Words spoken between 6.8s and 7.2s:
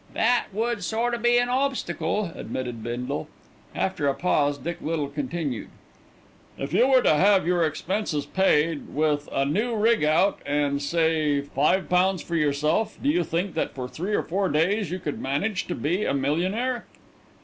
were to